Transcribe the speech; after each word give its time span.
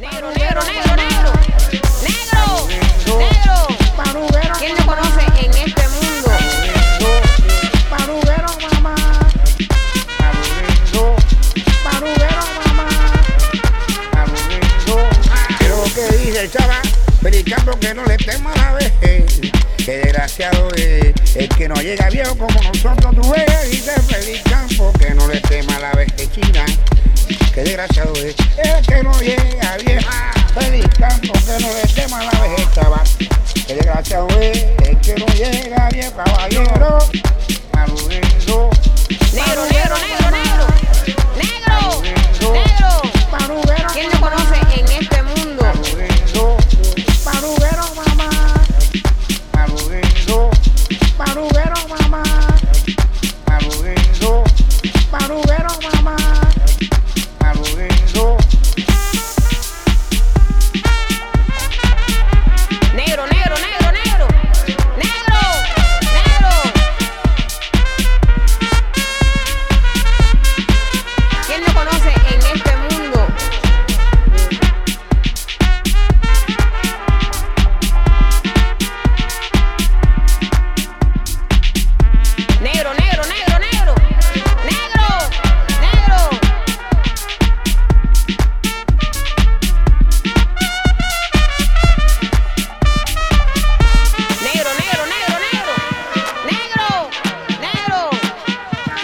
Negro, 0.00 0.30
negro, 0.32 0.62
negro, 0.62 0.96
negro. 0.96 1.32
Negro, 2.00 2.68
negro. 3.18 4.54
¿Quién 4.58 4.74
te 4.74 4.84
conoce 4.86 5.26
en 5.44 5.50
este 5.50 5.88
mundo? 5.88 6.30
paruguero, 7.90 8.46
mamá. 8.72 8.94
Paruguero, 11.84 12.42
mamá. 12.64 12.88
Pero 15.58 15.84
que 15.94 16.16
dice 16.16 16.40
el 16.44 16.50
chava, 16.50 16.80
predicando 17.20 17.78
que 17.78 17.92
no 17.92 18.06
le 18.06 18.16
tema 18.16 18.54
la 18.56 18.72
vejez. 18.72 19.40
Que 19.84 19.98
desgraciado 19.98 20.70
es 20.76 21.36
el 21.36 21.48
que 21.50 21.68
no 21.68 21.74
llega 21.74 22.08
viejo 22.08 22.38
como 22.38 22.62
nosotros 22.62 23.14
tú 23.16 23.32
ves. 23.32 23.70
Dice 23.70 23.92
predicando 24.08 24.92
que 24.98 25.10
no 25.14 25.28
le 25.28 25.42
tema 25.42 25.78
la 25.78 25.92
vejez 25.92 26.32
china. 26.32 26.64
Que 27.52 27.64
desgraciado 27.64 28.14
es 28.14 28.34
Es 34.10 34.96
que 35.02 35.14
no 35.20 35.26
llega 35.36 35.88
viejo 35.92 36.16
caballero. 36.16 36.98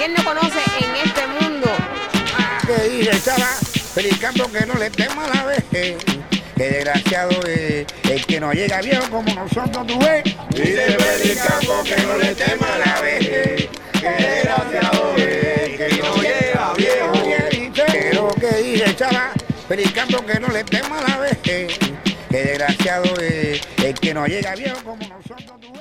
¿Quién 0.06 0.18
te 0.18 0.22
conoce 0.22 0.60
en 0.78 0.94
este 1.04 1.26
mundo? 1.26 1.66
que 2.64 2.88
dice 2.90 3.10
el 3.10 3.24
chava, 3.24 3.58
predicando 3.92 4.52
que 4.52 4.64
no 4.64 4.74
le 4.74 4.88
tema 4.88 5.26
la 5.34 5.44
vejez. 5.46 5.96
Que 6.56 6.62
desgraciado 6.62 7.32
es 7.44 7.86
el 8.08 8.24
que 8.24 8.38
no 8.38 8.52
llega 8.52 8.80
viejo 8.82 9.10
como 9.10 9.34
nosotros 9.34 9.84
tú 9.84 9.98
ves. 9.98 10.22
Dice 10.50 10.96
predicando 10.96 11.82
que 11.82 11.96
no 12.02 12.18
le 12.18 12.34
tema 12.36 12.66
la 12.84 13.00
vejez. 13.00 13.68
Que 13.94 14.08
desgraciado 14.08 15.16
es 15.16 15.70
el 15.70 15.76
que 15.76 15.96
no 16.00 16.16
llega 16.22 16.72
viejo. 16.76 17.84
Pero 17.88 18.28
que 18.36 18.62
dice 18.62 18.84
el 18.84 18.96
chava, 18.96 19.32
predicando 19.66 20.24
que 20.24 20.38
no 20.38 20.46
le 20.46 20.62
tema 20.62 21.02
la 21.02 21.18
vejez. 21.18 21.78
Que 22.30 22.36
desgraciado 22.44 23.12
es 23.20 23.60
el 23.78 23.94
que 23.94 24.14
no 24.14 24.24
llega 24.28 24.54
viejo 24.54 24.76
como 24.84 25.04
nosotros 25.08 25.60
tú 25.60 25.72
ves. 25.72 25.75